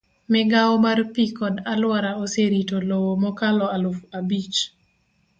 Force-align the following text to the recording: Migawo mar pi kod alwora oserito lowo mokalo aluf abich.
Migawo 0.33 0.73
mar 0.85 0.99
pi 1.13 1.23
kod 1.37 1.55
alwora 1.73 2.11
oserito 2.23 2.77
lowo 2.89 3.11
mokalo 3.23 3.65
aluf 3.75 3.99
abich. 4.17 4.57